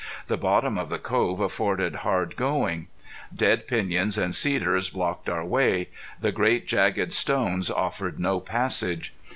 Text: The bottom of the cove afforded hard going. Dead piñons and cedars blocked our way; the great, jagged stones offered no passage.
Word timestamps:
The 0.25 0.35
bottom 0.35 0.79
of 0.79 0.89
the 0.89 0.97
cove 0.97 1.39
afforded 1.39 1.97
hard 1.97 2.35
going. 2.35 2.87
Dead 3.35 3.67
piñons 3.67 4.19
and 4.19 4.33
cedars 4.33 4.89
blocked 4.89 5.29
our 5.29 5.45
way; 5.45 5.89
the 6.19 6.31
great, 6.31 6.67
jagged 6.67 7.13
stones 7.13 7.69
offered 7.69 8.19
no 8.19 8.39
passage. 8.39 9.13